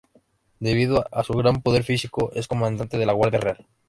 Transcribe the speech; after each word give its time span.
Debido 0.59 1.05
a 1.11 1.23
su 1.23 1.33
gran 1.33 1.61
poder 1.61 1.83
físico 1.83 2.31
es 2.33 2.47
Comandante 2.47 2.97
de 2.97 3.05
la 3.05 3.13
Guardia 3.13 3.39
Real. 3.39 3.67